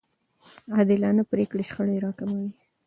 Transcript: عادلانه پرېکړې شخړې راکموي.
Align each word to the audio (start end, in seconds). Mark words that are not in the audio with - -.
عادلانه 0.75 1.23
پرېکړې 1.31 1.63
شخړې 1.69 1.95
راکموي. 2.05 2.49